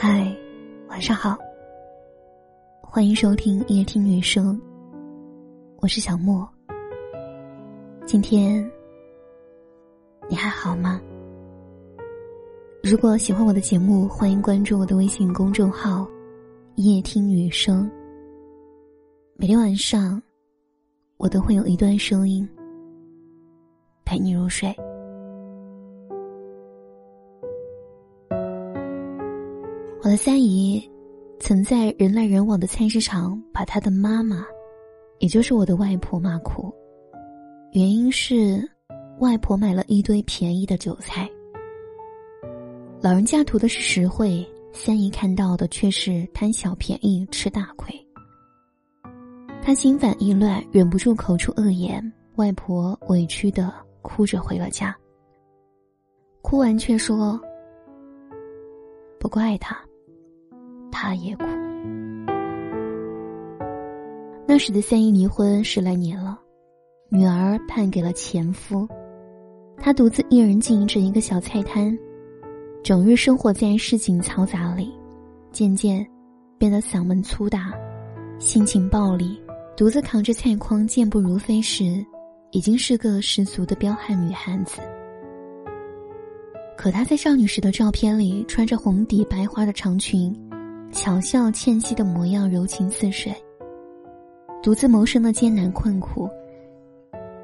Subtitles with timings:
[0.00, 0.32] 嗨，
[0.86, 1.36] 晚上好。
[2.80, 4.56] 欢迎收听夜听女生，
[5.78, 6.48] 我是小莫。
[8.06, 8.64] 今天
[10.28, 11.00] 你还好吗？
[12.80, 16.08] 如果喜欢我的节目，欢迎关注我的微信公众号
[16.78, 17.90] “夜听女生”。
[19.34, 20.22] 每天晚上，
[21.16, 22.48] 我都会有一段声音
[24.04, 24.72] 陪你入睡。
[30.08, 30.90] 我的三姨
[31.38, 34.42] 曾在人来人往的菜市场把她的妈妈，
[35.18, 36.72] 也就是我的外婆骂哭，
[37.72, 38.66] 原因是
[39.18, 41.28] 外婆买了一堆便宜的韭菜。
[43.02, 47.94] 老人家图的是实惠，三姨看到的却是贪小便宜吃大亏。
[49.60, 52.02] 她心烦意乱，忍不住口出恶言，
[52.36, 53.70] 外婆委屈的
[54.00, 54.96] 哭着回了家。
[56.40, 57.38] 哭完却说
[59.20, 59.78] ：“不怪他。”
[61.00, 61.44] 他也苦。
[64.48, 66.36] 那时的三姨离婚十来年了，
[67.08, 68.88] 女儿判给了前夫，
[69.76, 71.96] 她独自一人经营着一个小菜摊，
[72.82, 74.92] 整日生活在市井嘈杂里，
[75.52, 76.04] 渐渐
[76.58, 77.72] 变得嗓门粗大，
[78.40, 79.38] 性情暴戾，
[79.76, 82.04] 独自扛着菜筐健步如飞时，
[82.50, 84.80] 已经是个十足的彪悍女汉子。
[86.76, 90.36] 可她在少女时的照片里，穿着红底白花的长裙。
[90.90, 93.34] 巧笑倩兮的模样，柔情似水。
[94.62, 96.28] 独自谋生的艰难困苦，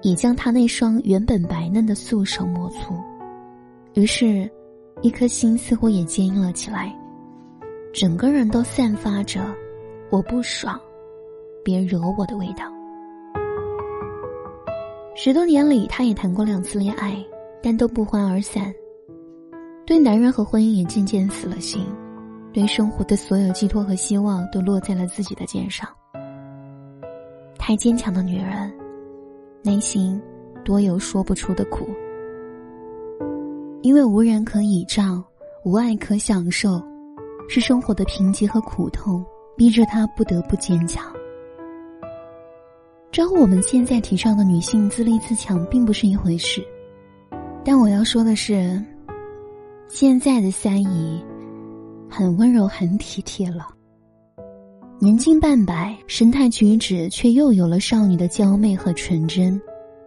[0.00, 2.94] 已将他那双原本白嫩的素手磨粗。
[3.94, 4.50] 于是，
[5.02, 6.96] 一颗心似乎也坚硬了起来，
[7.92, 9.40] 整个人都散发着
[10.10, 10.80] “我不爽，
[11.62, 12.64] 别惹我的”味道。
[15.14, 17.22] 十多年里，他也谈过两次恋爱，
[17.62, 18.72] 但都不欢而散。
[19.84, 21.84] 对男人和婚姻也渐渐死了心。
[22.52, 25.88] 对生活的所有寄托和希望都落在了自己的肩上。
[27.58, 28.72] 太坚强的女人，
[29.62, 30.20] 内心
[30.64, 31.88] 多有说不出的苦。
[33.82, 35.24] 因为无人可倚仗，
[35.64, 36.80] 无爱可享受，
[37.48, 39.24] 是生活的贫瘠和苦痛
[39.56, 41.12] 逼着她不得不坚强。
[43.10, 46.62] 这和我们现在提倡的女性自立自强并不是一回事。
[47.64, 48.82] 但我要说的是，
[49.88, 51.24] 现在的三姨。
[52.14, 53.68] 很温柔，很体贴了。
[54.98, 59.58] 年近半百，神态举止却又有了少女的娇媚和纯真，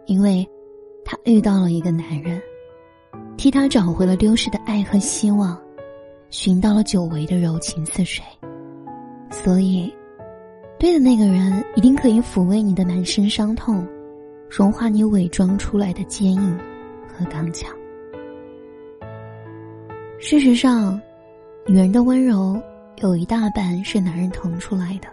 [0.05, 0.47] 因为，
[1.03, 2.39] 她遇到了一个男人，
[3.37, 5.59] 替她找回了丢失的爱和希望，
[6.29, 8.23] 寻到了久违的柔情似水。
[9.31, 9.91] 所以，
[10.77, 13.83] 对的那个人一定可以抚慰你的满身伤痛，
[14.47, 16.59] 融化你伪装出来的坚硬
[17.07, 17.75] 和刚强。
[20.19, 21.01] 事实上。
[21.67, 22.61] 女人的温柔
[23.01, 25.07] 有一大半是男人疼出来的，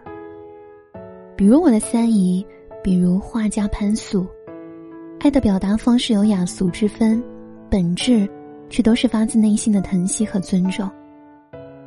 [1.35, 2.47] 比如我的三姨，
[2.85, 4.27] 比如画家潘素，
[5.21, 7.25] 爱的表达方式有雅俗之分，
[7.71, 8.29] 本质
[8.69, 10.87] 却都是发自内心的疼惜和尊重。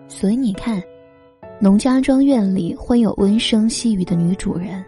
[0.08, 0.82] 所以你看，
[1.60, 4.84] 农家庄院里会有温声细语的女主人，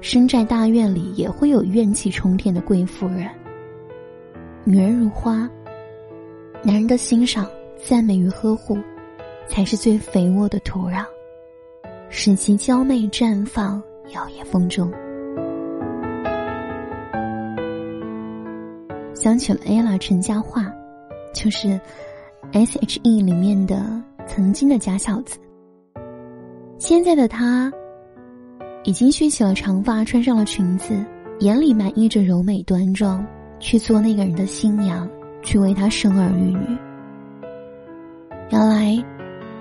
[0.00, 3.28] 深寨大院里也会有怨气冲天的贵妇人。
[4.62, 5.50] 女人如花，
[6.62, 7.50] 男人的欣赏、
[7.84, 8.78] 赞美与呵护。
[9.48, 11.04] 才是最肥沃的土壤，
[12.10, 13.82] 使其娇媚绽放，
[14.12, 14.90] 摇曳风中。
[19.14, 20.72] 想起了 ella 陈嘉桦，
[21.34, 21.80] 就是
[22.52, 25.38] S.H.E 里面的曾经的假小子。
[26.78, 27.72] 现在的他，
[28.84, 31.04] 已经蓄起了长发，穿上了裙子，
[31.40, 33.26] 眼里满溢着柔美端庄，
[33.58, 35.08] 去做那个人的新娘，
[35.42, 36.78] 去为他生儿育女。
[38.50, 39.17] 原来。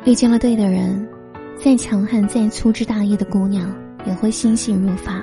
[0.07, 1.05] 遇见了对的人，
[1.61, 3.69] 再强悍、再粗枝大叶的姑娘
[4.05, 5.21] 也会欣喜如发，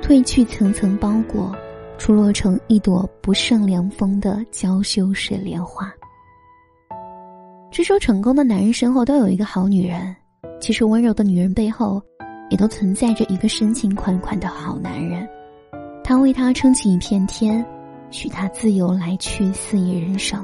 [0.00, 1.54] 褪去层层包裹，
[1.98, 5.92] 出落成一朵不胜凉风的娇羞水莲花。
[7.70, 10.16] 据说，成功的男人身后都有一个好女人，
[10.58, 12.00] 其实温柔的女人背后，
[12.48, 15.28] 也都存在着一个深情款款的好男人。
[16.02, 17.62] 他为她撑起一片天，
[18.10, 20.42] 许她自由来去肆意人生，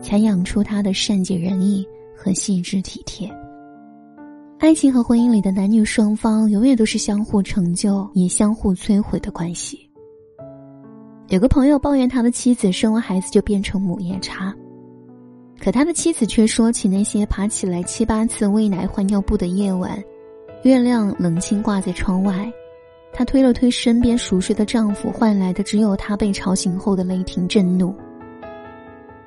[0.00, 1.86] 才养出她的善解人意。
[2.22, 3.34] 和细致体贴，
[4.58, 9.88] 爱情和婚姻里的男女双方永远都是相互成就也相互摧毁的关系。
[11.28, 14.54] 有个朋友抱怨他的妻子生完孩子就变成母夜叉，
[15.58, 19.98] 可他的妻子却说起那些爬起来七八次喂奶换尿布的夜晚，
[20.62, 22.52] 月亮冷清挂在窗外，
[23.14, 27.94] 她推了推身边熟睡的丈夫，换来的只有他被吵醒后的雷霆震怒。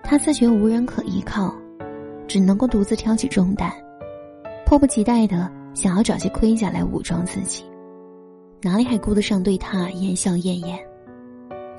[0.04, 1.52] 他自觉无人可依靠。
[2.34, 3.72] 只能够独自挑起重担，
[4.66, 7.64] 迫不及待的想要找些盔甲来武装自己，
[8.60, 10.76] 哪里还顾得上对他言笑晏晏？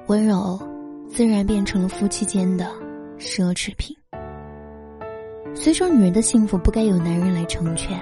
[0.07, 0.57] 温柔，
[1.09, 2.71] 自然变成了夫妻间的
[3.19, 3.97] 奢侈品。
[5.57, 7.99] 虽说女人的幸福不该由男人来成全，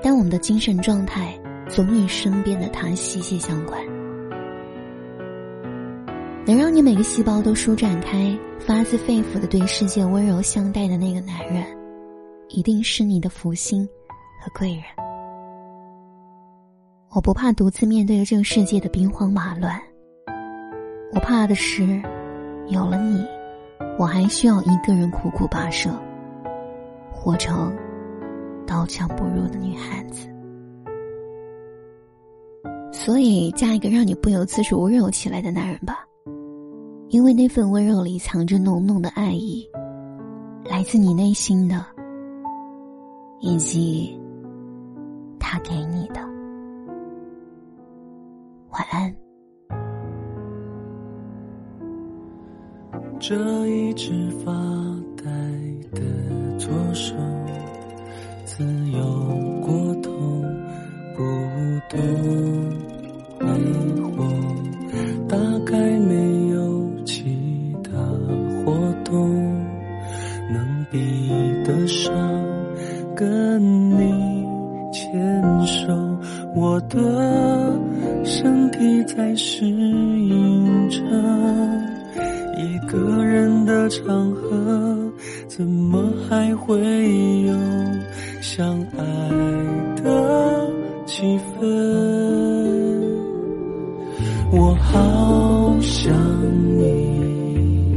[0.00, 1.36] 但我们的精神状态
[1.68, 3.82] 总与身边的他息息相关。
[6.46, 11.64] 能让你每个细胞都舒展开、发自肺腑的对世界温柔相待的那个男人，
[12.50, 13.86] 一定是你的福星
[14.40, 14.82] 和贵人。
[17.12, 19.80] 我不怕独自面对这个世界的兵荒马乱，
[21.12, 22.02] 我怕的是，
[22.68, 23.24] 有了你，
[23.98, 25.90] 我还需要一个人苦苦跋涉，
[27.12, 27.76] 活成
[28.66, 30.28] 刀枪不入的女汉子。
[32.92, 36.04] 所以，嫁一个让你不由自主温柔起来的男人吧。
[37.08, 39.68] 因为那份温柔里藏着浓浓的爱意，
[40.64, 41.84] 来自你内心的，
[43.40, 44.18] 以及
[45.38, 46.20] 他给你的。
[48.70, 49.14] 晚安。
[53.18, 54.52] 这一只发
[55.16, 55.24] 呆
[55.92, 56.00] 的
[56.58, 57.14] 左手，
[58.44, 59.02] 自由
[59.60, 60.10] 过头，
[61.16, 61.22] 不
[61.88, 61.98] 懂
[63.38, 63.46] 挥
[64.16, 64.24] 霍，
[65.28, 66.29] 大概没。
[76.60, 76.98] 我的
[78.22, 81.00] 身体在适应着
[82.58, 85.10] 一个人的场合，
[85.48, 86.76] 怎么还会
[87.46, 87.54] 有
[88.42, 89.02] 相爱
[90.02, 90.70] 的
[91.06, 91.66] 气氛？
[94.52, 96.12] 我好想
[96.76, 97.96] 你，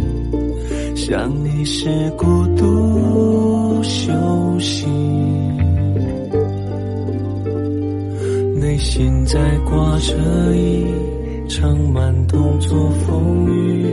[0.96, 2.26] 想你是孤
[2.56, 3.84] 独。
[3.84, 4.14] 休
[4.60, 4.86] 息，
[8.64, 10.16] 内心在挂着
[10.56, 10.86] 一
[11.50, 13.86] 场慢动作风雨，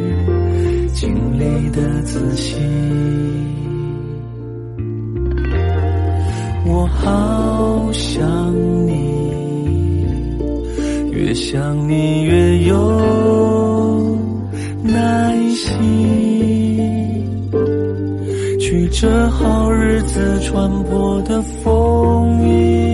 [0.94, 2.54] 经历的仔细。
[6.66, 8.22] 我好想
[8.86, 10.06] 你，
[11.10, 14.16] 越想你越有
[14.84, 15.80] 耐心。
[18.60, 22.89] 取这好日子穿破的风衣。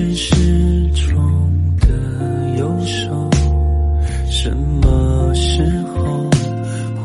[0.00, 1.14] 这一只失宠
[1.78, 1.86] 的
[2.58, 3.30] 右手，
[4.30, 6.30] 什么时候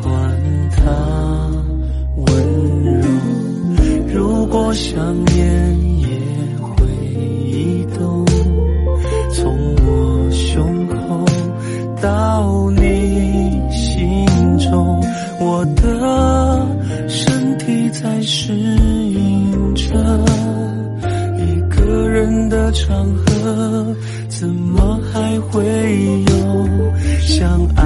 [0.02, 0.10] 还
[0.72, 0.82] 他
[2.16, 2.26] 温
[2.86, 3.06] 柔？
[4.14, 6.08] 如果想念也
[6.62, 6.88] 会
[7.44, 8.26] 移动，
[9.34, 11.26] 从我胸口
[12.02, 14.26] 到你心
[14.58, 15.04] 中，
[15.42, 16.66] 我的
[17.10, 18.54] 身体在失
[22.76, 23.96] 场合，
[24.28, 25.64] 怎么还会
[26.28, 26.34] 有
[27.22, 27.84] 相爱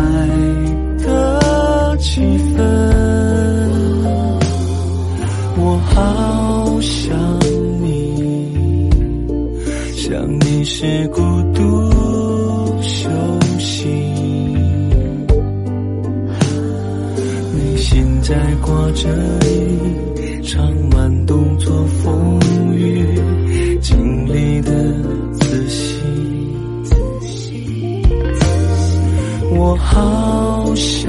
[0.98, 2.22] 的气
[2.58, 2.58] 氛？
[5.62, 7.16] 我好想
[7.82, 8.90] 你，
[9.96, 11.22] 想你是孤
[11.54, 11.62] 独
[12.82, 13.10] 修
[13.60, 13.88] 行，
[17.54, 19.08] 内心在挂着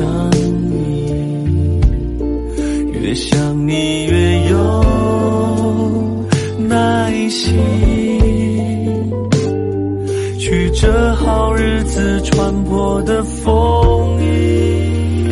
[0.00, 0.30] 想
[0.70, 1.04] 你，
[2.92, 4.56] 越想你越有
[6.66, 7.54] 耐心，
[10.38, 15.28] 取这好日子穿破的风衣，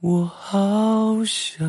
[0.00, 1.04] 我好。
[1.26, 1.66] 想